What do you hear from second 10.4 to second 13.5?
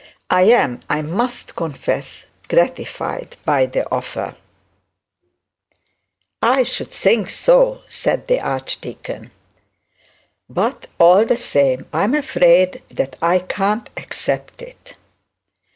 'But, all the same, I am afraid that I